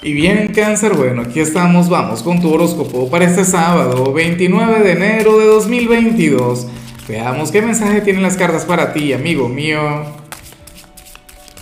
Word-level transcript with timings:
Y 0.00 0.12
bien, 0.12 0.52
cáncer, 0.54 0.94
bueno, 0.94 1.22
aquí 1.22 1.40
estamos, 1.40 1.88
vamos 1.88 2.22
con 2.22 2.40
tu 2.40 2.54
horóscopo 2.54 3.10
para 3.10 3.24
este 3.24 3.44
sábado, 3.44 4.12
29 4.12 4.84
de 4.84 4.92
enero 4.92 5.36
de 5.40 5.46
2022. 5.46 6.68
Veamos 7.08 7.50
qué 7.50 7.62
mensaje 7.62 8.00
tienen 8.02 8.22
las 8.22 8.36
cartas 8.36 8.64
para 8.64 8.92
ti, 8.92 9.12
amigo 9.12 9.48
mío. 9.48 9.80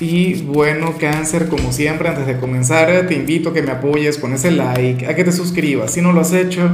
Y 0.01 0.43
bueno, 0.43 0.97
cáncer, 1.01 1.49
como 1.49 1.73
siempre, 1.73 2.11
antes 2.11 2.27
de 2.27 2.37
comenzar, 2.37 3.07
te 3.09 3.15
invito 3.15 3.49
a 3.49 3.55
que 3.55 3.63
me 3.63 3.73
apoyes 3.73 4.19
con 4.19 4.35
ese 4.35 4.51
like, 4.51 5.07
a 5.07 5.17
que 5.17 5.25
te 5.25 5.33
suscribas 5.33 5.93
si 5.93 6.03
no 6.03 6.13
lo 6.13 6.21
has 6.21 6.35
hecho, 6.35 6.71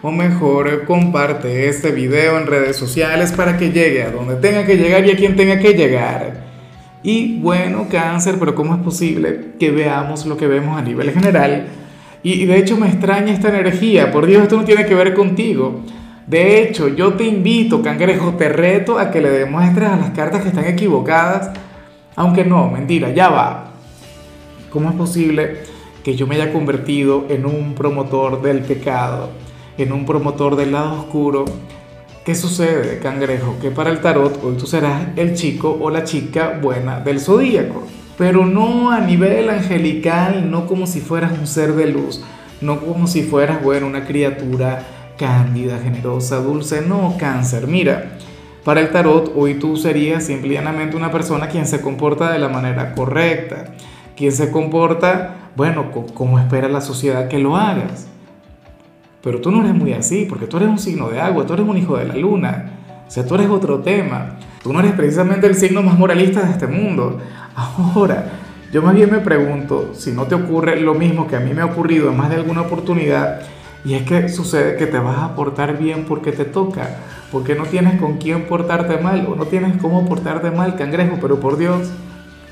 o 0.00 0.10
mejor, 0.10 0.86
comparte 0.86 1.68
este 1.68 1.90
video 1.90 2.38
en 2.38 2.46
redes 2.46 2.76
sociales 2.76 3.32
para 3.32 3.58
que 3.58 3.70
llegue 3.70 4.02
a 4.02 4.10
donde 4.10 4.36
tenga 4.36 4.64
que 4.64 4.76
llegar 4.76 5.06
y 5.06 5.10
a 5.10 5.16
quien 5.16 5.36
tenga 5.36 5.58
que 5.58 5.74
llegar. 5.74 6.51
Y 7.02 7.38
bueno, 7.40 7.86
cáncer, 7.90 8.36
pero 8.38 8.54
¿cómo 8.54 8.74
es 8.74 8.80
posible 8.80 9.52
que 9.58 9.70
veamos 9.70 10.24
lo 10.26 10.36
que 10.36 10.46
vemos 10.46 10.78
a 10.78 10.82
nivel 10.82 11.10
general? 11.10 11.66
Y, 12.22 12.44
de 12.46 12.58
hecho 12.58 12.76
me 12.76 12.86
extraña 12.86 13.32
esta 13.32 13.48
energía, 13.48 14.12
por 14.12 14.26
Dios, 14.26 14.42
esto 14.42 14.56
no 14.56 14.64
tiene 14.64 14.86
que 14.86 14.94
ver 14.94 15.12
contigo. 15.12 15.80
De 16.26 16.62
hecho, 16.62 16.86
yo 16.88 17.14
te 17.14 17.24
invito, 17.24 17.82
cangrejo, 17.82 18.34
te 18.34 18.48
reto 18.48 18.98
a 18.98 19.10
que 19.10 19.20
le 19.20 19.30
demuestres 19.30 19.88
a 19.88 19.96
las 19.96 20.10
cartas 20.10 20.42
que 20.42 20.48
están 20.48 20.66
equivocadas, 20.66 21.50
aunque 22.14 22.44
no, 22.44 22.70
mentira, 22.70 23.10
ya 23.10 23.28
va. 23.28 23.72
¿Cómo 24.70 24.90
es 24.90 24.94
posible 24.94 25.62
que 26.04 26.14
yo 26.14 26.28
me 26.28 26.36
haya 26.36 26.52
convertido 26.52 27.26
en 27.28 27.44
un 27.44 27.74
promotor 27.74 28.40
del 28.40 28.60
pecado, 28.60 29.30
en 29.76 29.92
un 29.92 30.06
promotor 30.06 30.54
del 30.54 30.70
lado 30.70 31.00
oscuro? 31.00 31.44
¿Qué 32.24 32.36
sucede, 32.36 33.00
cangrejo? 33.00 33.56
Que 33.60 33.72
para 33.72 33.90
el 33.90 34.00
tarot 34.00 34.44
hoy 34.44 34.56
tú 34.56 34.64
serás 34.64 35.08
el 35.16 35.34
chico 35.34 35.76
o 35.80 35.90
la 35.90 36.04
chica 36.04 36.56
buena 36.62 37.00
del 37.00 37.18
zodíaco, 37.18 37.82
pero 38.16 38.46
no 38.46 38.92
a 38.92 39.00
nivel 39.00 39.50
angelical, 39.50 40.48
no 40.48 40.68
como 40.68 40.86
si 40.86 41.00
fueras 41.00 41.36
un 41.36 41.48
ser 41.48 41.72
de 41.72 41.88
luz, 41.88 42.22
no 42.60 42.78
como 42.78 43.08
si 43.08 43.24
fueras, 43.24 43.60
bueno, 43.60 43.88
una 43.88 44.04
criatura 44.04 44.86
cándida, 45.18 45.80
generosa, 45.80 46.36
dulce, 46.36 46.82
no, 46.82 47.16
cáncer. 47.18 47.66
Mira, 47.66 48.18
para 48.62 48.82
el 48.82 48.90
tarot 48.90 49.32
hoy 49.34 49.54
tú 49.54 49.76
serías 49.76 50.24
simplemente 50.24 50.96
una 50.96 51.10
persona 51.10 51.48
quien 51.48 51.66
se 51.66 51.80
comporta 51.80 52.30
de 52.30 52.38
la 52.38 52.48
manera 52.48 52.94
correcta, 52.94 53.74
quien 54.16 54.30
se 54.30 54.52
comporta, 54.52 55.50
bueno, 55.56 55.90
como 56.14 56.38
espera 56.38 56.68
la 56.68 56.82
sociedad 56.82 57.26
que 57.26 57.40
lo 57.40 57.56
hagas. 57.56 58.06
Pero 59.22 59.40
tú 59.40 59.50
no 59.50 59.60
eres 59.60 59.74
muy 59.74 59.92
así, 59.92 60.26
porque 60.28 60.46
tú 60.46 60.56
eres 60.56 60.68
un 60.68 60.78
signo 60.78 61.08
de 61.08 61.20
agua, 61.20 61.46
tú 61.46 61.54
eres 61.54 61.66
un 61.66 61.76
hijo 61.76 61.96
de 61.96 62.06
la 62.06 62.16
luna. 62.16 62.70
O 63.06 63.10
sea, 63.10 63.26
tú 63.26 63.34
eres 63.34 63.48
otro 63.48 63.80
tema. 63.80 64.38
Tú 64.62 64.72
no 64.72 64.80
eres 64.80 64.92
precisamente 64.92 65.46
el 65.46 65.54
signo 65.54 65.82
más 65.82 65.98
moralista 65.98 66.42
de 66.42 66.50
este 66.50 66.66
mundo. 66.66 67.18
Ahora, 67.54 68.26
yo 68.72 68.80
más 68.80 68.94
bien 68.94 69.10
me 69.10 69.18
pregunto 69.18 69.90
si 69.92 70.12
no 70.12 70.24
te 70.24 70.34
ocurre 70.34 70.80
lo 70.80 70.94
mismo 70.94 71.26
que 71.26 71.36
a 71.36 71.40
mí 71.40 71.52
me 71.52 71.60
ha 71.60 71.66
ocurrido 71.66 72.10
en 72.10 72.16
más 72.16 72.30
de 72.30 72.36
alguna 72.36 72.62
oportunidad, 72.62 73.40
y 73.84 73.94
es 73.94 74.02
que 74.04 74.28
sucede 74.28 74.76
que 74.76 74.86
te 74.86 74.98
vas 74.98 75.18
a 75.18 75.34
portar 75.34 75.76
bien 75.76 76.04
porque 76.06 76.32
te 76.32 76.44
toca, 76.44 76.88
porque 77.30 77.54
no 77.54 77.64
tienes 77.64 78.00
con 78.00 78.16
quién 78.16 78.46
portarte 78.46 78.96
mal 78.98 79.26
o 79.26 79.34
no 79.34 79.46
tienes 79.46 79.76
cómo 79.82 80.06
portarte 80.06 80.50
mal, 80.50 80.76
cangrejo, 80.76 81.18
pero 81.20 81.38
por 81.38 81.58
Dios, 81.58 81.90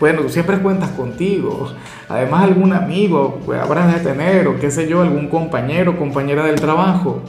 bueno, 0.00 0.22
tú 0.22 0.30
siempre 0.30 0.58
cuentas 0.58 0.90
contigo. 0.92 1.70
Además, 2.08 2.44
algún 2.44 2.72
amigo 2.72 3.38
pues, 3.44 3.60
habrás 3.60 3.94
de 3.94 4.00
tener, 4.00 4.48
o 4.48 4.58
qué 4.58 4.70
sé 4.70 4.88
yo, 4.88 5.02
algún 5.02 5.28
compañero, 5.28 5.98
compañera 5.98 6.44
del 6.46 6.58
trabajo. 6.58 7.20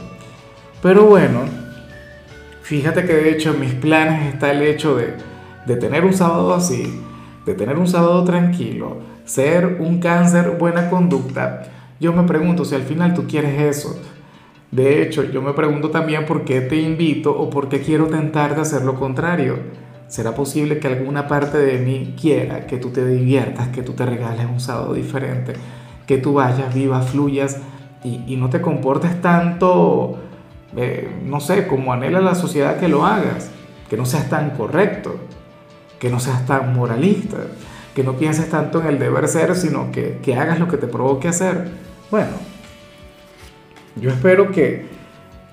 Pero 0.81 1.03
bueno, 1.03 1.41
fíjate 2.63 3.05
que 3.05 3.13
de 3.13 3.29
hecho 3.29 3.51
en 3.51 3.59
mis 3.59 3.73
planes 3.73 4.33
está 4.33 4.51
el 4.51 4.61
hecho 4.61 4.95
de, 4.95 5.15
de 5.65 5.75
tener 5.75 6.05
un 6.05 6.13
sábado 6.13 6.53
así, 6.53 7.01
de 7.45 7.53
tener 7.53 7.77
un 7.77 7.87
sábado 7.87 8.23
tranquilo, 8.23 8.99
ser 9.25 9.77
un 9.79 9.99
cáncer 9.99 10.51
buena 10.57 10.89
conducta. 10.89 11.63
Yo 11.99 12.13
me 12.13 12.23
pregunto 12.23 12.63
si 12.63 12.73
al 12.73 12.83
final 12.83 13.13
tú 13.13 13.27
quieres 13.27 13.59
eso. 13.61 14.01
De 14.71 15.03
hecho, 15.03 15.23
yo 15.25 15.41
me 15.41 15.51
pregunto 15.51 15.91
también 15.91 16.25
por 16.25 16.45
qué 16.45 16.61
te 16.61 16.77
invito 16.77 17.37
o 17.37 17.49
por 17.49 17.67
qué 17.67 17.81
quiero 17.81 18.07
tentarte 18.07 18.59
a 18.59 18.61
hacer 18.61 18.83
lo 18.83 18.95
contrario. 18.95 19.59
¿Será 20.11 20.35
posible 20.35 20.77
que 20.79 20.89
alguna 20.89 21.25
parte 21.29 21.57
de 21.57 21.77
mí 21.77 22.15
quiera 22.19 22.67
que 22.67 22.75
tú 22.75 22.89
te 22.89 23.07
diviertas, 23.07 23.69
que 23.69 23.81
tú 23.81 23.93
te 23.93 24.05
regales 24.05 24.45
un 24.45 24.59
sábado 24.59 24.93
diferente, 24.93 25.53
que 26.05 26.17
tú 26.17 26.33
vayas, 26.33 26.73
vivas, 26.73 27.09
fluyas 27.11 27.59
y, 28.03 28.35
no 28.35 28.49
te 28.49 28.59
comportes 28.59 29.21
tanto, 29.21 30.19
eh, 30.75 31.09
no 31.23 31.39
sé, 31.39 31.65
como 31.65 31.93
anhela 31.93 32.19
la 32.19 32.35
sociedad 32.35 32.77
que 32.77 32.89
lo 32.89 33.05
hagas, 33.05 33.51
que 33.89 33.95
no 33.95 34.05
seas 34.05 34.27
tan 34.27 34.49
correcto, 34.49 35.15
que 35.97 36.09
no 36.09 36.19
seas 36.19 36.45
tan 36.45 36.73
moralista, 36.73 37.37
que 37.95 38.03
no 38.03 38.17
pienses 38.17 38.49
tanto 38.49 38.81
en 38.81 38.87
el 38.87 38.99
deber 38.99 39.29
ser, 39.29 39.55
sino 39.55 39.93
que, 39.93 40.19
que 40.21 40.35
hagas 40.35 40.59
lo 40.59 40.67
que 40.67 40.75
te 40.75 40.87
provoque 40.87 41.29
hacer? 41.29 41.69
Bueno, 42.09 42.33
yo 43.95 44.09
espero 44.09 44.51
que, 44.51 44.87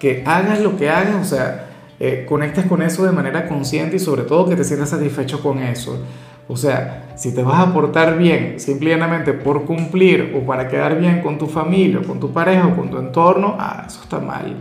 que 0.00 0.24
hagas 0.26 0.60
lo 0.60 0.76
que 0.76 0.90
hagas, 0.90 1.14
o 1.14 1.36
sea, 1.36 1.67
eh, 2.00 2.24
conectes 2.28 2.66
con 2.66 2.82
eso 2.82 3.04
de 3.04 3.12
manera 3.12 3.48
consciente 3.48 3.96
y 3.96 3.98
sobre 3.98 4.22
todo 4.22 4.48
que 4.48 4.56
te 4.56 4.64
sientas 4.64 4.90
satisfecho 4.90 5.42
con 5.42 5.58
eso. 5.58 6.00
O 6.46 6.56
sea, 6.56 7.12
si 7.16 7.34
te 7.34 7.42
vas 7.42 7.60
a 7.60 7.74
portar 7.74 8.16
bien 8.16 8.58
simplemente 8.58 9.34
por 9.34 9.64
cumplir 9.64 10.34
o 10.34 10.46
para 10.46 10.68
quedar 10.68 10.98
bien 10.98 11.20
con 11.20 11.36
tu 11.36 11.46
familia, 11.46 12.00
con 12.06 12.18
tu 12.18 12.32
pareja 12.32 12.68
o 12.68 12.76
con 12.76 12.90
tu 12.90 12.98
entorno, 12.98 13.56
ah, 13.58 13.84
eso 13.86 14.00
está 14.02 14.18
mal. 14.18 14.56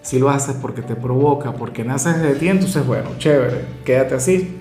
Si 0.00 0.18
lo 0.18 0.30
haces 0.30 0.56
porque 0.62 0.80
te 0.82 0.94
provoca, 0.94 1.52
porque 1.52 1.84
naces 1.84 2.22
de 2.22 2.36
ti, 2.36 2.48
entonces 2.48 2.86
bueno, 2.86 3.10
chévere, 3.18 3.64
quédate 3.84 4.14
así. 4.14 4.58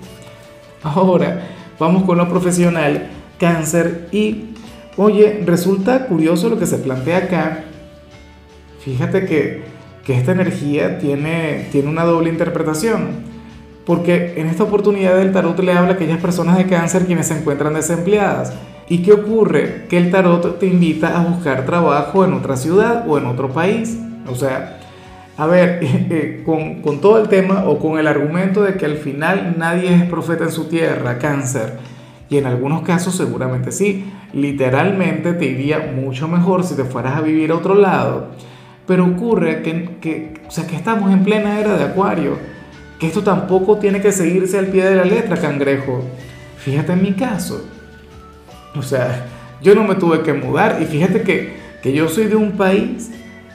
Ahora, 0.83 1.47
vamos 1.79 2.03
con 2.03 2.17
lo 2.17 2.27
profesional, 2.27 3.09
cáncer 3.39 4.09
y, 4.11 4.55
oye, 4.97 5.43
resulta 5.45 6.07
curioso 6.07 6.49
lo 6.49 6.59
que 6.59 6.65
se 6.65 6.79
plantea 6.79 7.17
acá. 7.19 7.63
Fíjate 8.79 9.25
que 9.25 9.74
que 10.05 10.15
esta 10.15 10.31
energía 10.31 10.99
tiene, 10.99 11.67
tiene 11.71 11.89
una 11.89 12.05
doble 12.05 12.29
interpretación. 12.29 13.35
Porque 13.85 14.35
en 14.37 14.47
esta 14.47 14.63
oportunidad 14.63 15.19
el 15.19 15.31
tarot 15.31 15.59
le 15.59 15.73
habla 15.73 15.91
a 15.91 15.93
aquellas 15.93 16.19
personas 16.19 16.57
de 16.57 16.67
cáncer 16.67 17.05
quienes 17.05 17.27
se 17.27 17.37
encuentran 17.37 17.73
desempleadas. 17.73 18.53
¿Y 18.87 18.99
qué 18.99 19.13
ocurre? 19.13 19.85
Que 19.89 19.97
el 19.97 20.11
tarot 20.11 20.59
te 20.59 20.67
invita 20.67 21.19
a 21.19 21.23
buscar 21.23 21.65
trabajo 21.65 22.23
en 22.23 22.33
otra 22.33 22.55
ciudad 22.55 23.03
o 23.07 23.17
en 23.17 23.25
otro 23.25 23.49
país. 23.49 23.97
O 24.27 24.35
sea, 24.35 24.79
a 25.37 25.47
ver, 25.47 25.79
eh, 25.81 26.43
con, 26.45 26.81
con 26.81 27.01
todo 27.01 27.19
el 27.19 27.27
tema 27.27 27.65
o 27.65 27.79
con 27.79 27.99
el 27.99 28.07
argumento 28.07 28.61
de 28.61 28.75
que 28.75 28.85
al 28.85 28.97
final 28.97 29.55
nadie 29.57 29.93
es 29.93 30.03
profeta 30.03 30.45
en 30.45 30.51
su 30.51 30.65
tierra, 30.65 31.17
cáncer. 31.17 31.73
Y 32.29 32.37
en 32.37 32.45
algunos 32.45 32.83
casos 32.83 33.15
seguramente 33.15 33.71
sí. 33.71 34.05
Literalmente 34.33 35.33
te 35.33 35.45
iría 35.45 35.91
mucho 35.95 36.27
mejor 36.27 36.63
si 36.63 36.75
te 36.75 36.83
fueras 36.83 37.17
a 37.17 37.21
vivir 37.21 37.51
a 37.51 37.55
otro 37.55 37.73
lado 37.73 38.29
pero 38.87 39.05
ocurre 39.05 39.61
que, 39.61 39.97
que, 39.99 40.33
o 40.47 40.51
sea, 40.51 40.67
que 40.67 40.75
estamos 40.75 41.11
en 41.11 41.23
plena 41.23 41.59
era 41.59 41.77
de 41.77 41.83
Acuario, 41.85 42.37
que 42.99 43.07
esto 43.07 43.23
tampoco 43.23 43.77
tiene 43.77 44.01
que 44.01 44.11
seguirse 44.11 44.57
al 44.57 44.67
pie 44.67 44.85
de 44.85 44.95
la 44.95 45.05
letra, 45.05 45.37
cangrejo. 45.37 46.03
Fíjate 46.57 46.93
en 46.93 47.01
mi 47.01 47.13
caso. 47.13 47.65
O 48.75 48.81
sea, 48.81 49.25
yo 49.61 49.75
no 49.75 49.83
me 49.83 49.95
tuve 49.95 50.21
que 50.21 50.33
mudar 50.33 50.79
y 50.81 50.85
fíjate 50.85 51.21
que, 51.21 51.55
que 51.81 51.93
yo 51.93 52.07
soy 52.07 52.25
de 52.25 52.35
un 52.35 52.53
país, 52.53 53.11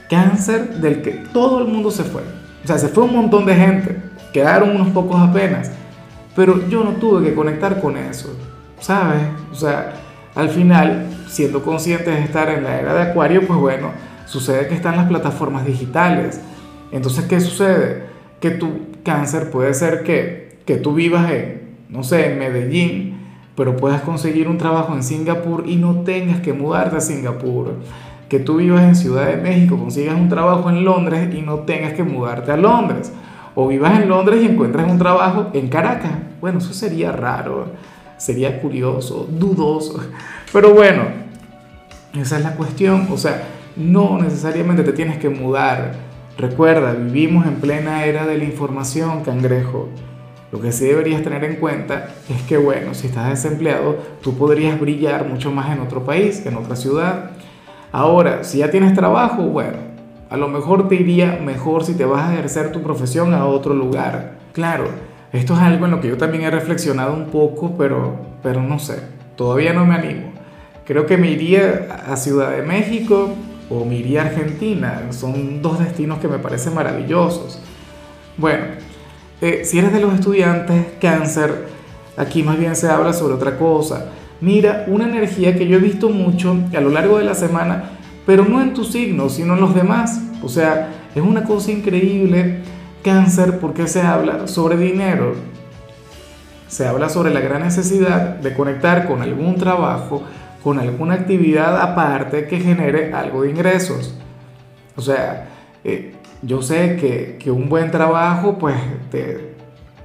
cáncer, 0.09 0.77
del 0.77 1.03
que 1.03 1.13
todo 1.33 1.61
el 1.61 1.69
mundo 1.69 1.91
se 1.91 2.05
fue. 2.05 2.23
O 2.63 2.67
sea, 2.67 2.79
se 2.79 2.89
fue 2.89 3.05
un 3.05 3.15
montón 3.15 3.47
de 3.47 3.55
gente, 3.55 3.97
quedaron 4.33 4.71
unos 4.71 4.89
pocos 4.89 5.21
apenas, 5.21 5.71
pero 6.35 6.69
yo 6.69 6.85
no 6.85 6.93
tuve 6.93 7.25
que 7.25 7.35
conectar 7.35 7.81
con 7.81 7.97
eso, 7.97 8.37
¿sabes? 8.79 9.23
O 9.51 9.55
sea, 9.55 9.95
al 10.35 10.49
final, 10.51 11.07
siendo 11.29 11.63
consciente 11.63 12.11
de 12.11 12.21
estar 12.21 12.49
en 12.51 12.65
la 12.65 12.79
era 12.79 12.95
de 12.95 13.03
Acuario, 13.03 13.47
pues 13.47 13.59
bueno, 13.59 13.91
Sucede 14.31 14.69
que 14.69 14.77
están 14.77 14.97
las 14.97 15.09
plataformas 15.09 15.67
digitales. 15.67 16.41
Entonces, 16.93 17.25
¿qué 17.25 17.41
sucede? 17.41 18.05
Que 18.39 18.53
tu 18.53 18.69
cáncer 19.05 19.51
puede 19.51 19.75
ser 19.75 20.05
que, 20.05 20.61
que 20.65 20.77
tú 20.77 20.95
vivas 20.95 21.29
en, 21.33 21.63
no 21.89 22.05
sé, 22.05 22.31
en 22.31 22.39
Medellín, 22.39 23.19
pero 23.57 23.77
puedas 23.77 24.03
conseguir 24.03 24.47
un 24.47 24.57
trabajo 24.57 24.95
en 24.95 25.03
Singapur 25.03 25.65
y 25.67 25.75
no 25.75 26.03
tengas 26.03 26.39
que 26.39 26.53
mudarte 26.53 26.99
a 26.99 27.01
Singapur. 27.01 27.75
Que 28.29 28.39
tú 28.39 28.59
vivas 28.59 28.85
en 28.85 28.95
Ciudad 28.95 29.27
de 29.27 29.37
México, 29.37 29.77
consigas 29.77 30.15
un 30.15 30.29
trabajo 30.29 30.71
en 30.71 30.85
Londres 30.85 31.35
y 31.35 31.43
no 31.43 31.61
tengas 31.61 31.95
que 31.95 32.05
mudarte 32.05 32.53
a 32.53 32.57
Londres. 32.57 33.13
O 33.57 33.67
vivas 33.67 34.01
en 34.01 34.09
Londres 34.09 34.45
y 34.45 34.47
encuentres 34.47 34.89
un 34.89 34.99
trabajo 34.99 35.51
en 35.55 35.67
Caracas. 35.67 36.13
Bueno, 36.41 36.59
eso 36.59 36.73
sería 36.73 37.11
raro, 37.11 37.67
sería 38.17 38.63
curioso, 38.63 39.27
dudoso. 39.29 39.99
Pero 40.53 40.73
bueno, 40.73 41.03
esa 42.15 42.39
es 42.39 42.45
la 42.45 42.55
cuestión. 42.55 43.09
O 43.11 43.17
sea, 43.17 43.43
no 43.77 44.19
necesariamente 44.19 44.83
te 44.83 44.93
tienes 44.93 45.19
que 45.19 45.29
mudar. 45.29 45.93
Recuerda, 46.39 46.93
vivimos 46.93 47.47
en 47.47 47.57
plena 47.57 48.05
era 48.05 48.27
de 48.27 48.39
la 48.39 48.45
información, 48.45 49.23
cangrejo. 49.23 49.89
Lo 50.53 50.61
que 50.61 50.73
sí 50.73 50.87
deberías 50.87 51.23
tener 51.23 51.45
en 51.45 51.57
cuenta 51.57 52.09
es 52.29 52.43
que, 52.43 52.57
bueno, 52.57 52.95
si 52.95 53.07
estás 53.07 53.31
desempleado, 53.31 53.99
tú 54.21 54.37
podrías 54.37 54.81
brillar 54.81 55.29
mucho 55.29 55.53
más 55.53 55.71
en 55.71 55.81
otro 55.81 56.05
país, 56.05 56.45
en 56.45 56.57
otra 56.57 56.75
ciudad. 56.75 57.31
Ahora, 57.93 58.43
si 58.43 58.59
ya 58.59 58.71
tienes 58.71 58.95
trabajo, 58.95 59.43
bueno, 59.45 59.79
a 60.29 60.37
lo 60.37 60.49
mejor 60.49 60.89
te 60.89 60.97
iría 60.97 61.39
mejor 61.45 61.85
si 61.85 61.95
te 61.95 62.05
vas 62.05 62.29
a 62.29 62.33
ejercer 62.35 62.73
tu 62.73 62.83
profesión 62.83 63.35
a 63.35 63.47
otro 63.47 63.75
lugar. 63.75 64.39
Claro, 64.53 64.85
esto 65.33 65.55
es 65.55 65.61
algo 65.61 65.85
en 65.85 65.93
lo 65.93 66.01
que 66.01 66.09
yo 66.09 66.17
también 66.17 66.45
he 66.45 66.51
reflexionado 66.51 67.15
un 67.15 67.27
poco, 67.27 67.77
pero, 67.77 68.17
pero 68.43 68.63
no 68.63 68.79
sé, 68.79 69.01
todavía 69.37 69.73
no 69.73 69.87
me 69.87 69.95
animo. 69.95 70.33
creo 70.85 71.07
que 71.07 71.17
me 71.17 71.31
iría 71.31 71.87
a 72.09 72.17
Ciudad 72.17 72.51
de 72.51 72.63
México 72.63 73.31
o 73.71 73.85
a 73.85 74.23
Argentina. 74.23 75.03
Son 75.11 75.63
dos 75.63 75.79
destinos 75.79 76.19
que 76.19 76.29
me 76.29 76.39
parecen 76.39 76.75
maravillosos. 76.75 77.61
Bueno, 78.37 78.65
eh, 79.41 79.63
si 79.65 79.79
eres 79.79 79.93
de 79.93 80.01
los 80.01 80.13
estudiantes 80.13 80.87
cáncer, 81.01 81.69
aquí 82.17 82.43
más 82.43 82.59
bien 82.59 82.77
se 82.77 82.89
habla 82.89 83.13
sobre 83.13 83.35
otra 83.35 83.57
cosa. 83.57 84.07
Mira, 84.41 84.85
una 84.89 85.05
energía 85.05 85.55
que 85.57 85.67
yo 85.67 85.77
he 85.77 85.81
visto 85.81 86.09
mucho 86.09 86.57
a 86.77 86.81
lo 86.81 86.91
largo 86.91 87.19
de 87.19 87.25
la 87.25 87.35
semana, 87.35 87.91
pero 88.27 88.45
no 88.45 88.61
en 88.61 88.75
tu 88.75 88.85
signo, 88.85 89.29
sino 89.29 89.55
en 89.55 89.61
los 89.61 89.75
demás. 89.75 90.21
O 90.43 90.49
sea, 90.49 90.89
es 91.15 91.23
una 91.23 91.45
cosa 91.45 91.71
increíble, 91.71 92.61
cáncer, 93.05 93.59
porque 93.59 93.87
se 93.87 94.03
habla 94.03 94.49
sobre 94.49 94.77
dinero. 94.77 95.35
Se 96.69 96.87
habla 96.87 97.09
sobre 97.09 97.35
la 97.35 97.41
gran 97.41 97.63
necesidad 97.63 98.37
de 98.37 98.55
conectar 98.55 99.07
con 99.07 99.23
algún 99.23 99.57
trabajo, 99.57 100.23
con 100.63 100.79
alguna 100.79 101.15
actividad 101.15 101.81
aparte 101.81 102.47
que 102.47 102.61
genere 102.61 103.13
algo 103.13 103.43
de 103.43 103.51
ingresos. 103.51 104.15
O 104.97 105.01
sea, 105.01 105.49
eh, 105.85 106.15
yo 106.43 106.63
sé 106.63 106.97
que, 106.97 107.37
que, 107.39 107.51
un 107.51 107.69
buen 107.69 107.91
trabajo 107.91 108.59
pues 108.59 108.77
te, 109.11 109.55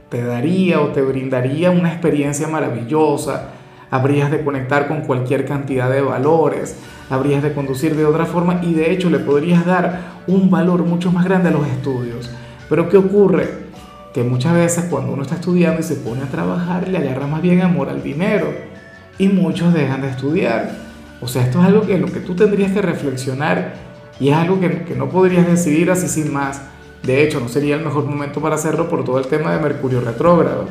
te 0.09 0.23
daría 0.23 0.81
o 0.81 0.89
te 0.89 1.01
brindaría 1.01 1.71
una 1.71 1.91
experiencia 1.91 2.47
maravillosa, 2.47 3.49
habrías 3.91 4.31
de 4.31 4.43
conectar 4.43 4.87
con 4.87 5.01
cualquier 5.01 5.45
cantidad 5.45 5.89
de 5.89 6.01
valores, 6.01 6.77
habrías 7.09 7.43
de 7.43 7.53
conducir 7.53 7.95
de 7.95 8.05
otra 8.05 8.25
forma 8.25 8.61
y 8.63 8.73
de 8.73 8.91
hecho 8.91 9.09
le 9.09 9.19
podrías 9.19 9.65
dar 9.65 10.23
un 10.27 10.49
valor 10.49 10.83
mucho 10.83 11.11
más 11.11 11.25
grande 11.25 11.49
a 11.49 11.53
los 11.53 11.67
estudios. 11.67 12.29
Pero 12.69 12.89
¿qué 12.89 12.97
ocurre? 12.97 13.65
Que 14.13 14.23
muchas 14.23 14.53
veces 14.53 14.85
cuando 14.89 15.13
uno 15.13 15.23
está 15.23 15.35
estudiando 15.35 15.81
y 15.81 15.83
se 15.83 15.95
pone 15.95 16.23
a 16.23 16.27
trabajar 16.27 16.87
le 16.87 16.97
agarra 16.97 17.27
más 17.27 17.41
bien 17.41 17.61
amor 17.61 17.89
al 17.89 18.01
dinero 18.01 18.74
y 19.17 19.27
muchos 19.29 19.73
dejan 19.73 20.01
de 20.01 20.09
estudiar. 20.09 20.71
O 21.21 21.27
sea, 21.27 21.43
esto 21.43 21.59
es 21.59 21.65
algo 21.65 21.81
que 21.85 21.97
lo 21.97 22.07
que 22.07 22.19
tú 22.19 22.35
tendrías 22.35 22.71
que 22.71 22.81
reflexionar 22.81 23.73
y 24.19 24.29
es 24.29 24.35
algo 24.35 24.59
que, 24.59 24.83
que 24.83 24.95
no 24.95 25.09
podrías 25.09 25.47
decidir 25.47 25.91
así 25.91 26.07
sin 26.07 26.31
más. 26.31 26.61
De 27.03 27.23
hecho, 27.23 27.39
no 27.39 27.47
sería 27.47 27.75
el 27.75 27.83
mejor 27.83 28.05
momento 28.05 28.41
para 28.41 28.55
hacerlo 28.55 28.89
por 28.89 29.03
todo 29.03 29.19
el 29.19 29.27
tema 29.27 29.53
de 29.53 29.61
Mercurio 29.61 30.01
retrógrado. 30.01 30.67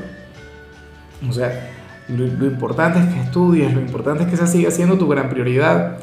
O 1.29 1.33
sea, 1.33 1.71
lo, 2.09 2.27
importante 2.47 2.99
es 2.99 3.07
que 3.07 3.21
estudies, 3.21 3.73
lo 3.73 3.81
importante 3.81 4.25
es 4.25 4.29
que 4.29 4.35
esa 4.35 4.47
siga 4.47 4.71
siendo 4.71 4.99
tu 4.99 5.09
gran 5.09 5.31
prioridad. 5.31 5.99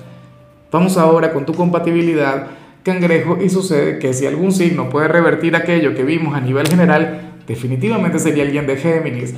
Vamos 0.71 0.97
ahora 0.97 1.31
con 1.33 1.45
tu 1.45 1.53
compatibilidad, 1.53 2.47
cangrejo, 2.83 3.37
y 3.41 3.49
sucede 3.49 3.99
que 3.99 4.13
si 4.13 4.25
algún 4.25 4.51
signo 4.51 4.89
puede 4.89 5.07
revertir 5.07 5.55
aquello 5.55 5.93
que 5.93 6.03
vimos 6.03 6.33
a 6.33 6.41
nivel 6.41 6.67
general, 6.67 7.33
definitivamente 7.45 8.19
sería 8.19 8.43
alguien 8.43 8.65
de 8.65 8.77
Géminis. 8.77 9.35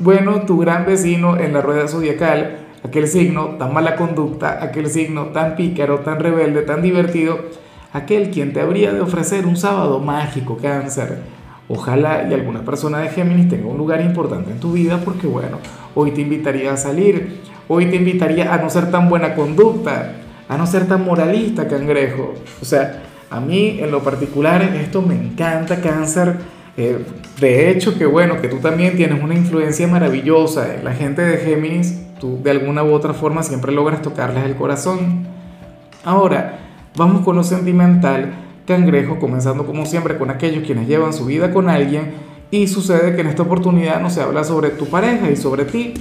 Bueno, 0.00 0.42
tu 0.42 0.58
gran 0.58 0.84
vecino 0.84 1.36
en 1.38 1.52
la 1.52 1.60
rueda 1.60 1.86
zodiacal, 1.86 2.66
aquel 2.82 3.06
signo 3.06 3.50
tan 3.60 3.72
mala 3.72 3.94
conducta, 3.94 4.58
aquel 4.60 4.90
signo 4.90 5.26
tan 5.26 5.54
pícaro, 5.54 6.00
tan 6.00 6.18
rebelde, 6.18 6.62
tan 6.62 6.82
divertido, 6.82 7.38
aquel 7.92 8.30
quien 8.30 8.52
te 8.52 8.60
habría 8.60 8.92
de 8.92 9.00
ofrecer 9.00 9.46
un 9.46 9.56
sábado 9.56 10.00
mágico, 10.00 10.58
cáncer. 10.60 11.18
Ojalá 11.68 12.26
y 12.28 12.34
alguna 12.34 12.64
persona 12.64 12.98
de 12.98 13.10
Géminis 13.10 13.48
tenga 13.48 13.68
un 13.68 13.78
lugar 13.78 14.00
importante 14.00 14.50
en 14.50 14.58
tu 14.58 14.72
vida 14.72 15.00
porque 15.04 15.28
bueno, 15.28 15.58
hoy 15.94 16.10
te 16.10 16.22
invitaría 16.22 16.72
a 16.72 16.76
salir, 16.76 17.40
hoy 17.68 17.86
te 17.86 17.94
invitaría 17.94 18.52
a 18.52 18.58
no 18.58 18.70
ser 18.70 18.90
tan 18.90 19.08
buena 19.08 19.36
conducta, 19.36 20.16
a 20.48 20.58
no 20.58 20.66
ser 20.66 20.88
tan 20.88 21.04
moralista, 21.04 21.68
cangrejo. 21.68 22.34
O 22.60 22.64
sea, 22.64 23.04
a 23.30 23.38
mí 23.38 23.78
en 23.80 23.92
lo 23.92 24.02
particular 24.02 24.60
esto 24.60 25.02
me 25.02 25.14
encanta, 25.14 25.80
cáncer 25.80 26.34
eh, 26.76 27.04
de 27.40 27.70
hecho, 27.70 27.96
que 27.96 28.06
bueno, 28.06 28.40
que 28.40 28.48
tú 28.48 28.56
también 28.56 28.96
tienes 28.96 29.22
una 29.22 29.34
influencia 29.34 29.86
maravillosa. 29.86 30.74
En 30.74 30.84
la 30.84 30.92
gente 30.92 31.22
de 31.22 31.38
Géminis, 31.38 32.00
tú 32.18 32.40
de 32.42 32.50
alguna 32.50 32.82
u 32.82 32.92
otra 32.92 33.14
forma 33.14 33.42
siempre 33.42 33.72
logras 33.72 34.02
tocarles 34.02 34.44
el 34.44 34.56
corazón. 34.56 35.26
Ahora, 36.04 36.58
vamos 36.96 37.24
con 37.24 37.36
lo 37.36 37.44
sentimental, 37.44 38.34
cangrejo, 38.66 39.18
comenzando 39.18 39.66
como 39.66 39.86
siempre 39.86 40.18
con 40.18 40.30
aquellos 40.30 40.64
quienes 40.64 40.88
llevan 40.88 41.12
su 41.12 41.26
vida 41.26 41.52
con 41.52 41.68
alguien 41.68 42.12
y 42.50 42.66
sucede 42.66 43.14
que 43.14 43.20
en 43.20 43.28
esta 43.28 43.42
oportunidad 43.42 44.00
no 44.00 44.10
se 44.10 44.20
habla 44.20 44.44
sobre 44.44 44.70
tu 44.70 44.86
pareja 44.86 45.30
y 45.30 45.36
sobre 45.36 45.64
ti, 45.64 45.94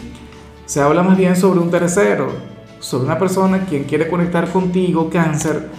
se 0.66 0.82
habla 0.82 1.04
más 1.04 1.18
bien 1.18 1.36
sobre 1.36 1.60
un 1.60 1.72
tercero, 1.72 2.28
sobre 2.80 3.06
una 3.06 3.18
persona 3.18 3.66
quien 3.66 3.86
quiere 3.86 4.08
conectar 4.08 4.52
contigo, 4.52 5.10
cáncer, 5.10 5.70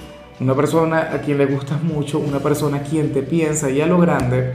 una 0.41 0.55
persona 0.55 1.11
a 1.13 1.21
quien 1.21 1.39
le 1.39 1.47
gustas 1.47 1.83
mucho, 1.83 2.19
una 2.19 2.41
persona 2.41 2.83
quien 2.83 3.13
te 3.13 3.23
piensa 3.23 3.71
y 3.71 3.81
a 3.81 3.87
lo 3.87 3.99
grande 3.99 4.55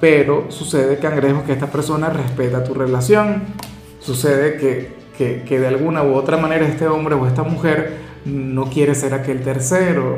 pero 0.00 0.50
sucede, 0.50 0.98
cangrejo, 0.98 1.44
que 1.44 1.52
esta 1.52 1.66
persona 1.66 2.08
respeta 2.10 2.64
tu 2.64 2.74
relación. 2.74 3.42
Sucede 4.00 4.56
que, 4.56 4.92
que, 5.16 5.42
que, 5.42 5.58
de 5.58 5.66
alguna 5.66 6.02
u 6.02 6.14
otra 6.14 6.36
manera 6.36 6.66
este 6.66 6.86
hombre 6.86 7.14
o 7.14 7.26
esta 7.26 7.42
mujer 7.42 7.96
no 8.24 8.66
quiere 8.66 8.94
ser 8.94 9.14
aquel 9.14 9.42
tercero, 9.42 10.16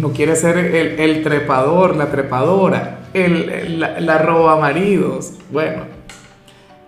no 0.00 0.10
quiere 0.10 0.36
ser 0.36 0.58
el, 0.58 1.00
el 1.00 1.22
trepador, 1.22 1.96
la 1.96 2.10
trepadora, 2.10 3.08
el, 3.14 3.80
la, 3.80 4.00
la 4.00 4.18
roba 4.18 4.58
maridos. 4.58 5.32
Bueno, 5.50 5.84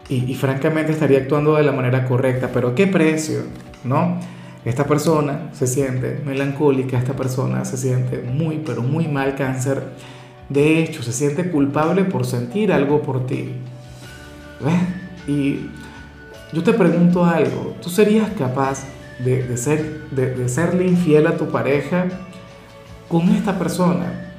y, 0.08 0.30
y 0.30 0.34
francamente 0.34 0.92
estaría 0.92 1.18
actuando 1.18 1.56
de 1.56 1.62
la 1.62 1.72
manera 1.72 2.04
correcta, 2.06 2.50
pero 2.52 2.74
¿qué 2.74 2.86
precio? 2.86 3.40
¿No? 3.84 4.18
Esta 4.64 4.84
persona 4.84 5.50
se 5.52 5.66
siente 5.66 6.20
melancólica, 6.26 6.98
esta 6.98 7.14
persona 7.14 7.64
se 7.64 7.76
siente 7.76 8.18
muy, 8.18 8.58
pero 8.58 8.82
muy 8.82 9.08
mal 9.08 9.34
cáncer 9.34 9.82
de 10.48 10.82
hecho, 10.82 11.02
se 11.02 11.12
siente 11.12 11.50
culpable 11.50 12.04
por 12.04 12.24
sentir 12.24 12.72
algo 12.72 13.02
por 13.02 13.26
ti. 13.26 13.52
¿Ves? 14.60 15.28
Y 15.28 15.68
yo 16.52 16.62
te 16.62 16.72
pregunto 16.72 17.24
algo, 17.24 17.74
¿tú 17.82 17.90
serías 17.90 18.30
capaz 18.30 18.84
de, 19.18 19.56
ser, 19.56 20.08
de, 20.10 20.34
de 20.34 20.48
serle 20.48 20.86
infiel 20.86 21.26
a 21.26 21.36
tu 21.36 21.48
pareja 21.48 22.06
con 23.08 23.28
esta 23.28 23.58
persona? 23.58 24.32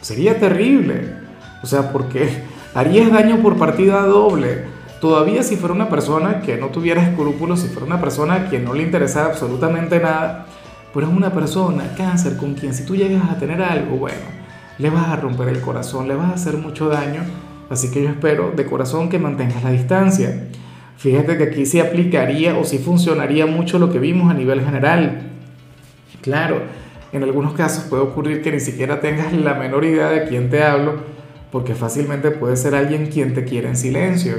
Sería 0.00 0.38
terrible. 0.38 1.14
O 1.62 1.66
sea, 1.66 1.92
porque 1.92 2.42
harías 2.74 3.10
daño 3.10 3.42
por 3.42 3.56
partida 3.56 4.02
doble. 4.02 4.66
Todavía 5.00 5.42
si 5.42 5.56
fuera 5.56 5.74
una 5.74 5.88
persona 5.88 6.40
que 6.40 6.56
no 6.56 6.68
tuviera 6.68 7.02
escrúpulos, 7.02 7.60
si 7.60 7.68
fuera 7.68 7.86
una 7.86 8.00
persona 8.00 8.48
que 8.48 8.60
no 8.60 8.74
le 8.74 8.84
interesara 8.84 9.26
absolutamente 9.26 9.98
nada, 9.98 10.46
pero 10.94 11.06
es 11.08 11.12
una 11.12 11.32
persona, 11.32 11.94
cáncer, 11.96 12.36
con 12.36 12.54
quien 12.54 12.74
si 12.74 12.84
tú 12.84 12.96
llegas 12.96 13.28
a 13.30 13.38
tener 13.38 13.62
algo, 13.62 13.96
bueno, 13.96 14.37
le 14.78 14.90
vas 14.90 15.08
a 15.08 15.16
romper 15.16 15.48
el 15.48 15.60
corazón, 15.60 16.06
le 16.08 16.14
vas 16.14 16.30
a 16.30 16.34
hacer 16.34 16.56
mucho 16.56 16.88
daño. 16.88 17.22
Así 17.68 17.90
que 17.90 18.02
yo 18.02 18.08
espero 18.08 18.52
de 18.54 18.64
corazón 18.64 19.08
que 19.08 19.18
mantengas 19.18 19.62
la 19.62 19.70
distancia. 19.70 20.48
Fíjate 20.96 21.36
que 21.36 21.44
aquí 21.44 21.66
sí 21.66 21.80
aplicaría 21.80 22.56
o 22.56 22.64
sí 22.64 22.78
funcionaría 22.78 23.46
mucho 23.46 23.78
lo 23.78 23.90
que 23.90 23.98
vimos 23.98 24.30
a 24.30 24.34
nivel 24.34 24.64
general. 24.64 25.22
Claro, 26.22 26.62
en 27.12 27.22
algunos 27.22 27.52
casos 27.54 27.84
puede 27.84 28.02
ocurrir 28.02 28.42
que 28.42 28.52
ni 28.52 28.60
siquiera 28.60 29.00
tengas 29.00 29.32
la 29.32 29.54
menor 29.54 29.84
idea 29.84 30.08
de 30.10 30.24
quién 30.24 30.48
te 30.48 30.62
hablo, 30.62 30.96
porque 31.50 31.74
fácilmente 31.74 32.30
puede 32.30 32.56
ser 32.56 32.74
alguien 32.74 33.06
quien 33.06 33.34
te 33.34 33.44
quiere 33.44 33.68
en 33.68 33.76
silencio. 33.76 34.34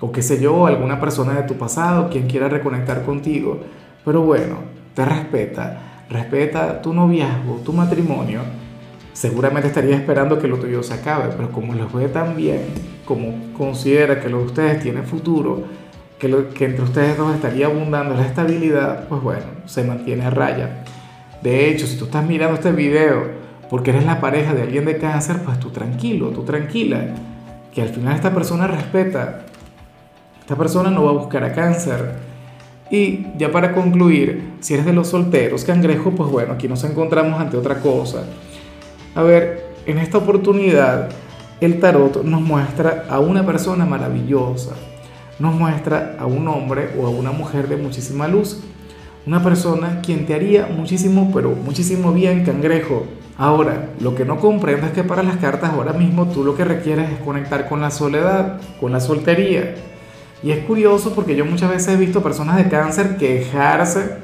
O 0.00 0.12
qué 0.12 0.22
sé 0.22 0.40
yo, 0.40 0.66
alguna 0.66 1.00
persona 1.00 1.32
de 1.34 1.44
tu 1.44 1.54
pasado 1.54 2.10
quien 2.10 2.26
quiera 2.26 2.48
reconectar 2.48 3.04
contigo. 3.04 3.60
Pero 4.04 4.22
bueno, 4.22 4.58
te 4.94 5.04
respeta, 5.04 6.04
respeta 6.10 6.82
tu 6.82 6.92
noviazgo, 6.92 7.60
tu 7.64 7.72
matrimonio 7.72 8.40
seguramente 9.14 9.68
estaría 9.68 9.96
esperando 9.96 10.38
que 10.38 10.48
lo 10.48 10.58
tuyo 10.58 10.82
se 10.82 10.92
acabe, 10.92 11.32
pero 11.36 11.50
como 11.50 11.72
les 11.72 11.90
ve 11.90 12.08
tan 12.08 12.36
bien, 12.36 12.62
como 13.06 13.52
considera 13.56 14.20
que 14.20 14.28
lo 14.28 14.40
de 14.40 14.44
ustedes 14.44 14.82
tiene 14.82 15.02
futuro, 15.02 15.62
que, 16.18 16.28
lo, 16.28 16.50
que 16.50 16.64
entre 16.66 16.82
ustedes 16.82 17.16
dos 17.16 17.34
estaría 17.34 17.66
abundando 17.66 18.14
la 18.14 18.26
estabilidad, 18.26 19.06
pues 19.08 19.22
bueno, 19.22 19.44
se 19.66 19.84
mantiene 19.84 20.26
a 20.26 20.30
raya. 20.30 20.84
De 21.42 21.68
hecho, 21.68 21.86
si 21.86 21.96
tú 21.96 22.06
estás 22.06 22.26
mirando 22.26 22.56
este 22.56 22.72
video 22.72 23.44
porque 23.70 23.90
eres 23.90 24.04
la 24.04 24.20
pareja 24.20 24.52
de 24.52 24.62
alguien 24.62 24.84
de 24.84 24.98
cáncer, 24.98 25.38
pues 25.44 25.60
tú 25.60 25.70
tranquilo, 25.70 26.30
tú 26.30 26.42
tranquila, 26.42 27.14
que 27.72 27.82
al 27.82 27.90
final 27.90 28.16
esta 28.16 28.34
persona 28.34 28.66
respeta, 28.66 29.42
esta 30.40 30.56
persona 30.56 30.90
no 30.90 31.04
va 31.04 31.10
a 31.10 31.14
buscar 31.14 31.44
a 31.44 31.52
cáncer. 31.52 32.34
Y 32.90 33.26
ya 33.38 33.50
para 33.50 33.72
concluir, 33.72 34.54
si 34.60 34.74
eres 34.74 34.86
de 34.86 34.92
los 34.92 35.08
solteros, 35.08 35.64
cangrejo, 35.64 36.10
pues 36.10 36.30
bueno, 36.30 36.52
aquí 36.52 36.68
nos 36.68 36.82
encontramos 36.84 37.40
ante 37.40 37.56
otra 37.56 37.80
cosa 37.80 38.24
a 39.14 39.22
ver, 39.22 39.64
en 39.86 39.98
esta 39.98 40.18
oportunidad 40.18 41.10
el 41.60 41.78
tarot 41.78 42.24
nos 42.24 42.40
muestra 42.40 43.04
a 43.08 43.20
una 43.20 43.46
persona 43.46 43.84
maravillosa, 43.84 44.72
nos 45.38 45.54
muestra 45.54 46.16
a 46.18 46.26
un 46.26 46.48
hombre 46.48 46.90
o 46.98 47.06
a 47.06 47.10
una 47.10 47.30
mujer 47.30 47.68
de 47.68 47.76
muchísima 47.76 48.26
luz, 48.26 48.60
una 49.26 49.42
persona 49.42 50.00
quien 50.02 50.26
te 50.26 50.34
haría 50.34 50.66
muchísimo, 50.66 51.30
pero 51.32 51.50
muchísimo 51.50 52.12
bien, 52.12 52.44
cangrejo. 52.44 53.04
Ahora, 53.38 53.88
lo 54.00 54.14
que 54.14 54.24
no 54.24 54.38
comprendo 54.38 54.86
es 54.86 54.92
que 54.92 55.02
para 55.02 55.22
las 55.22 55.36
cartas 55.36 55.70
ahora 55.70 55.92
mismo 55.92 56.26
tú 56.26 56.44
lo 56.44 56.56
que 56.56 56.64
requieres 56.64 57.10
es 57.10 57.18
conectar 57.20 57.68
con 57.68 57.80
la 57.80 57.90
soledad, 57.90 58.60
con 58.80 58.92
la 58.92 59.00
soltería. 59.00 59.74
Y 60.42 60.50
es 60.50 60.64
curioso 60.66 61.14
porque 61.14 61.34
yo 61.34 61.44
muchas 61.44 61.70
veces 61.70 61.94
he 61.94 61.96
visto 61.96 62.22
personas 62.22 62.56
de 62.56 62.68
cáncer 62.68 63.16
quejarse 63.16 64.18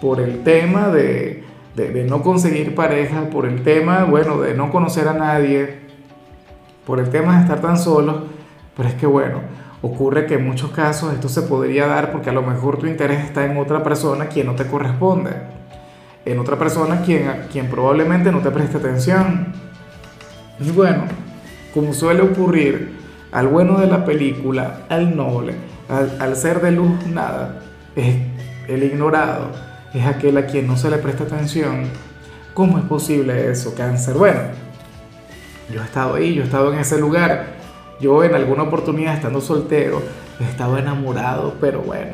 por 0.00 0.20
el 0.20 0.42
tema 0.42 0.88
de, 0.88 1.44
de, 1.88 2.04
no 2.04 2.22
conseguir 2.22 2.74
pareja, 2.74 3.30
por 3.30 3.46
el 3.46 3.62
tema, 3.62 4.04
bueno, 4.04 4.40
de 4.40 4.54
no 4.54 4.70
conocer 4.70 5.08
a 5.08 5.14
nadie, 5.14 5.80
por 6.86 6.98
el 6.98 7.10
tema 7.10 7.36
de 7.36 7.42
estar 7.42 7.60
tan 7.60 7.78
solos, 7.78 8.22
pero 8.76 8.88
es 8.88 8.94
que 8.94 9.06
bueno, 9.06 9.40
Ocurre 9.82 10.26
que 10.26 10.34
en 10.34 10.46
muchos 10.46 10.72
casos 10.72 11.12
esto 11.14 11.30
se 11.30 11.42
podría 11.42 11.86
dar 11.86 12.12
porque 12.12 12.28
a 12.28 12.34
lo 12.34 12.42
mejor 12.42 12.76
tu 12.76 12.86
interés 12.86 13.24
está 13.24 13.46
en 13.46 13.56
otra 13.56 13.82
persona 13.82 14.26
quien 14.26 14.46
no 14.46 14.54
te 14.54 14.66
corresponde, 14.66 15.30
en 16.26 16.38
otra 16.38 16.58
persona 16.58 17.00
quien, 17.00 17.46
quien 17.50 17.68
probablemente 17.68 18.30
no 18.30 18.40
te 18.40 18.50
preste 18.50 18.76
atención. 18.76 19.54
Y 20.58 20.70
bueno, 20.72 21.04
como 21.72 21.94
suele 21.94 22.20
ocurrir, 22.20 23.00
al 23.32 23.48
bueno 23.48 23.80
de 23.80 23.86
la 23.86 24.04
película, 24.04 24.80
al 24.90 25.16
noble, 25.16 25.54
al, 25.88 26.36
ser 26.36 26.60
de 26.60 26.72
luz 26.72 27.06
nada, 27.06 27.60
es 27.96 28.16
el 28.68 28.82
ignorado, 28.82 29.46
es 29.94 30.06
aquel 30.06 30.36
a 30.38 30.46
quien 30.46 30.66
no 30.66 30.76
se 30.76 30.90
le 30.90 30.98
presta 30.98 31.24
atención. 31.24 31.84
¿Cómo 32.54 32.78
es 32.78 32.84
posible 32.84 33.50
eso, 33.50 33.74
cáncer? 33.74 34.14
Bueno, 34.14 34.40
yo 35.72 35.80
he 35.80 35.84
estado 35.84 36.14
ahí, 36.14 36.34
yo 36.34 36.42
he 36.42 36.44
estado 36.44 36.72
en 36.72 36.78
ese 36.78 36.98
lugar. 36.98 37.60
Yo 38.00 38.24
en 38.24 38.34
alguna 38.34 38.62
oportunidad 38.62 39.14
estando 39.14 39.40
soltero, 39.40 40.02
estaba 40.40 40.78
enamorado, 40.78 41.54
pero 41.60 41.82
bueno, 41.82 42.12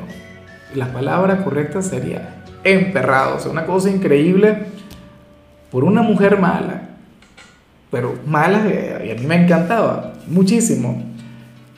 la 0.75 0.93
palabra 0.93 1.45
correcta 1.45 1.81
sería 1.81 2.43
emperrado. 2.65 3.37
O 3.37 3.41
sea, 3.41 3.53
una 3.53 3.67
cosa 3.67 3.89
increíble 3.89 4.67
por 5.71 5.85
una 5.85 6.03
mujer 6.03 6.41
mala, 6.41 6.89
pero 7.91 8.15
mala 8.27 8.65
y 9.05 9.11
a 9.11 9.15
mí 9.15 9.27
me 9.27 9.37
encantaba 9.37 10.15
muchísimo. 10.27 11.03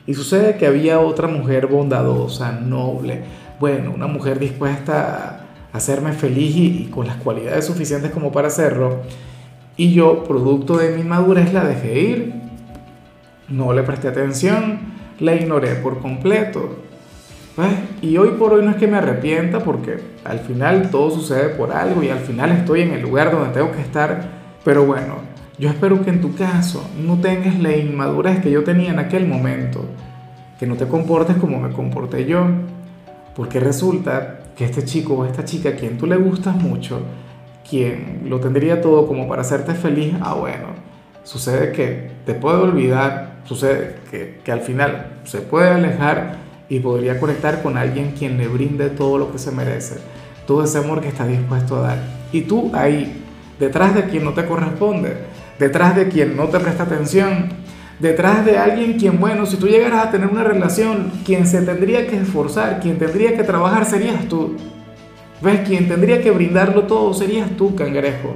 Y 0.07 0.14
sucede 0.14 0.57
que 0.57 0.67
había 0.67 1.00
otra 1.00 1.28
mujer 1.28 1.67
bondadosa, 1.67 2.52
noble, 2.52 3.23
bueno, 3.61 3.93
una 3.95 4.07
mujer 4.07 4.38
dispuesta 4.38 5.38
hacerme 5.72 6.12
feliz 6.12 6.56
y, 6.56 6.84
con 6.90 7.06
las 7.06 7.16
cualidades 7.16 7.66
suficientes 7.66 8.10
como 8.10 8.32
para 8.32 8.48
hacerlo. 8.48 9.00
Y 9.76 9.92
yo, 9.92 10.25
producto 10.25 10.76
de 10.76 10.96
mi 10.96 11.04
madurez, 11.04 11.52
la 11.52 11.64
dejé 11.64 12.00
ir. 12.00 12.34
No 13.48 13.72
le 13.72 13.82
presté 13.82 14.08
atención, 14.08 14.80
la 15.20 15.34
ignoré 15.34 15.75
por 15.76 16.00
completo. 16.00 16.76
Pues, 17.56 17.70
y 18.02 18.16
hoy 18.16 18.30
por 18.38 18.52
hoy 18.52 18.64
no 18.64 18.70
es 18.70 18.76
que 18.76 18.87
me 18.87 18.98
arrepienta 18.98 19.60
porque 19.60 19.98
al 20.25 20.38
final 20.40 20.90
todo 20.90 21.10
sucede 21.10 21.48
por 21.50 21.72
algo 21.72 22.02
y 22.02 22.08
al 22.08 22.20
final 22.20 22.52
estoy 22.52 22.82
en 22.82 22.92
el 22.92 23.02
lugar 23.02 23.32
donde 23.32 23.52
tengo 23.52 23.72
que 23.72 23.80
estar. 23.80 24.28
Pero 24.64 24.84
bueno, 24.84 25.16
yo 25.58 25.68
espero 25.68 26.04
que 26.04 26.10
en 26.10 26.20
tu 26.20 26.34
caso 26.37 26.88
no 27.04 27.18
tengas 27.18 27.58
la 27.58 27.76
inmadurez 27.76 28.40
que 28.40 28.50
yo 28.50 28.62
tenía 28.62 28.90
en 28.90 29.00
aquel 29.00 29.26
momento, 29.26 29.84
que 30.58 30.66
no 30.66 30.76
te 30.76 30.87
comportes 30.87 31.37
como 31.37 31.58
me 31.58 31.72
comporté 31.72 32.26
yo, 32.26 32.46
porque 33.34 33.58
resulta 33.58 34.38
que 34.59 34.65
este 34.65 34.85
chico 34.85 35.15
o 35.15 35.25
esta 35.25 35.45
chica 35.45 35.77
quien 35.77 35.97
tú 35.97 36.07
le 36.09 36.17
gustas 36.17 36.57
mucho, 36.57 37.00
quien 37.71 38.23
lo 38.29 38.41
tendría 38.41 38.81
todo 38.81 39.07
como 39.07 39.29
para 39.29 39.43
hacerte 39.43 39.73
feliz, 39.75 40.17
ah 40.21 40.35
bueno, 40.35 40.67
sucede 41.23 41.71
que 41.71 42.11
te 42.27 42.35
puede 42.35 42.57
olvidar, 42.57 43.37
sucede 43.45 44.00
que, 44.11 44.41
que 44.43 44.50
al 44.50 44.61
final 44.62 45.21
se 45.23 45.43
puede 45.43 45.71
alejar 45.71 46.38
y 46.69 46.81
podría 46.81 47.21
conectar 47.21 47.62
con 47.62 47.77
alguien 47.77 48.15
quien 48.19 48.37
le 48.37 48.49
brinde 48.49 48.91
todo 48.91 49.17
lo 49.17 49.31
que 49.31 49.38
se 49.38 49.53
merece, 49.53 50.00
todo 50.45 50.65
ese 50.65 50.79
amor 50.79 51.03
que 51.03 51.09
está 51.09 51.25
dispuesto 51.25 51.77
a 51.77 51.81
dar. 51.81 51.99
Y 52.33 52.41
tú 52.41 52.73
ahí, 52.75 53.25
detrás 53.61 53.95
de 53.95 54.07
quien 54.07 54.25
no 54.25 54.33
te 54.33 54.45
corresponde, 54.45 55.19
detrás 55.61 55.95
de 55.95 56.09
quien 56.09 56.37
no 56.37 56.49
te 56.49 56.59
presta 56.59 56.83
atención, 56.83 57.50
detrás 57.99 58.45
de 58.45 58.59
alguien 58.59 58.99
quien, 58.99 59.19
bueno, 59.19 59.47
si 59.47 59.57
tú 59.57 59.67
llegaras 59.67 60.07
a 60.07 60.11
tener 60.11 60.28
una 60.28 60.45
relación, 60.45 61.11
quien 61.25 61.47
se 61.47 61.62
tendría 61.62 62.07
que 62.07 62.17
esforzar, 62.17 62.81
quien 62.81 62.99
tendría 62.99 63.37
que 63.37 63.45
trabajar 63.45 63.85
serías 63.85 64.28
tú. 64.28 64.57
¿Ves? 65.40 65.61
Quien 65.67 65.88
tendría 65.88 66.21
que 66.21 66.31
brindarlo 66.31 66.85
todo 66.85 67.14
serías 67.14 67.50
tú, 67.57 67.75
cangrejo. 67.75 68.35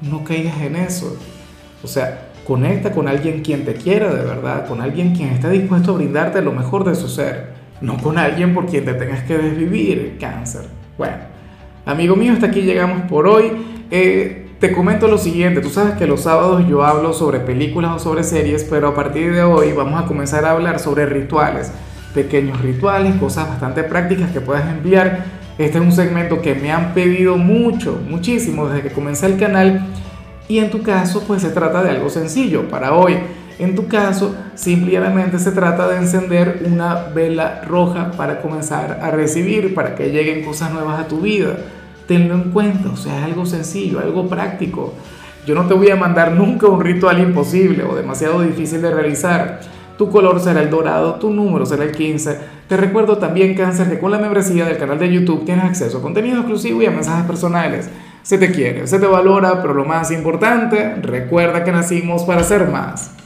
No 0.00 0.22
caigas 0.24 0.60
en 0.60 0.76
eso. 0.76 1.16
O 1.82 1.88
sea, 1.88 2.28
conecta 2.46 2.92
con 2.92 3.08
alguien 3.08 3.42
quien 3.42 3.64
te 3.64 3.74
quiera 3.74 4.12
de 4.12 4.24
verdad, 4.24 4.66
con 4.66 4.80
alguien 4.80 5.14
quien 5.14 5.30
esté 5.30 5.50
dispuesto 5.50 5.92
a 5.92 5.96
brindarte 5.96 6.40
lo 6.42 6.52
mejor 6.52 6.84
de 6.84 6.94
su 6.94 7.08
ser, 7.08 7.50
no 7.80 7.96
con 7.98 8.18
alguien 8.18 8.54
por 8.54 8.66
quien 8.66 8.84
te 8.84 8.94
tengas 8.94 9.24
que 9.24 9.36
desvivir, 9.36 10.16
cáncer. 10.20 10.62
Bueno, 10.96 11.16
amigo 11.86 12.14
mío, 12.14 12.32
hasta 12.32 12.46
aquí 12.46 12.62
llegamos 12.62 13.02
por 13.02 13.26
hoy. 13.26 13.50
Eh, 13.90 14.41
te 14.62 14.70
comento 14.70 15.08
lo 15.08 15.18
siguiente, 15.18 15.60
tú 15.60 15.70
sabes 15.70 15.94
que 15.94 16.06
los 16.06 16.20
sábados 16.20 16.64
yo 16.68 16.84
hablo 16.84 17.12
sobre 17.12 17.40
películas 17.40 17.96
o 17.96 17.98
sobre 17.98 18.22
series, 18.22 18.62
pero 18.62 18.86
a 18.86 18.94
partir 18.94 19.34
de 19.34 19.42
hoy 19.42 19.72
vamos 19.72 20.00
a 20.00 20.06
comenzar 20.06 20.44
a 20.44 20.52
hablar 20.52 20.78
sobre 20.78 21.04
rituales, 21.04 21.72
pequeños 22.14 22.60
rituales, 22.60 23.16
cosas 23.16 23.48
bastante 23.48 23.82
prácticas 23.82 24.30
que 24.30 24.40
puedes 24.40 24.64
enviar. 24.64 25.24
Este 25.58 25.78
es 25.78 25.84
un 25.84 25.90
segmento 25.90 26.40
que 26.40 26.54
me 26.54 26.70
han 26.70 26.94
pedido 26.94 27.36
mucho, 27.38 28.00
muchísimo 28.08 28.68
desde 28.68 28.88
que 28.88 28.94
comencé 28.94 29.26
el 29.26 29.36
canal 29.36 29.84
y 30.46 30.58
en 30.60 30.70
tu 30.70 30.84
caso 30.84 31.24
pues 31.26 31.42
se 31.42 31.50
trata 31.50 31.82
de 31.82 31.90
algo 31.90 32.08
sencillo 32.08 32.68
para 32.68 32.94
hoy. 32.94 33.16
En 33.58 33.74
tu 33.74 33.88
caso 33.88 34.32
simplemente 34.54 35.40
se 35.40 35.50
trata 35.50 35.88
de 35.88 35.96
encender 35.96 36.62
una 36.66 37.06
vela 37.12 37.62
roja 37.66 38.12
para 38.12 38.40
comenzar 38.40 39.00
a 39.02 39.10
recibir, 39.10 39.74
para 39.74 39.96
que 39.96 40.12
lleguen 40.12 40.44
cosas 40.44 40.70
nuevas 40.70 41.00
a 41.00 41.08
tu 41.08 41.20
vida 41.20 41.56
tenlo 42.06 42.34
en 42.34 42.50
cuenta, 42.50 42.90
o 42.90 42.96
sea, 42.96 43.24
algo 43.24 43.46
sencillo, 43.46 44.00
algo 44.00 44.28
práctico. 44.28 44.94
Yo 45.46 45.54
no 45.54 45.66
te 45.66 45.74
voy 45.74 45.90
a 45.90 45.96
mandar 45.96 46.32
nunca 46.32 46.68
un 46.68 46.80
ritual 46.80 47.20
imposible 47.20 47.82
o 47.82 47.96
demasiado 47.96 48.42
difícil 48.42 48.80
de 48.80 48.92
realizar. 48.92 49.60
Tu 49.98 50.08
color 50.08 50.40
será 50.40 50.62
el 50.62 50.70
dorado, 50.70 51.16
tu 51.16 51.30
número 51.30 51.66
será 51.66 51.84
el 51.84 51.92
15. 51.92 52.38
Te 52.68 52.76
recuerdo 52.76 53.18
también, 53.18 53.54
Cáncer, 53.54 53.88
que 53.90 53.98
con 53.98 54.10
la 54.10 54.18
membresía 54.18 54.64
del 54.64 54.78
canal 54.78 54.98
de 54.98 55.12
YouTube 55.12 55.44
tienes 55.44 55.64
acceso 55.64 55.98
a 55.98 56.02
contenido 56.02 56.38
exclusivo 56.38 56.80
y 56.80 56.86
a 56.86 56.90
mensajes 56.90 57.26
personales. 57.26 57.90
Se 58.22 58.38
te 58.38 58.52
quiere, 58.52 58.86
se 58.86 59.00
te 59.00 59.06
valora, 59.06 59.60
pero 59.60 59.74
lo 59.74 59.84
más 59.84 60.10
importante, 60.12 60.94
recuerda 61.02 61.64
que 61.64 61.72
nacimos 61.72 62.22
para 62.22 62.44
ser 62.44 62.68
más. 62.68 63.16